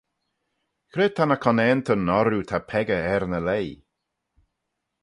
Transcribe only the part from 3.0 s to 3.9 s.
er ny leih?